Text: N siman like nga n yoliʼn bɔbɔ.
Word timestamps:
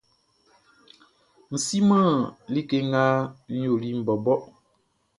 N 1.51 1.53
siman 1.65 2.09
like 2.53 2.73
nga 2.87 3.03
n 3.53 3.55
yoliʼn 3.65 3.97
bɔbɔ. 4.07 4.35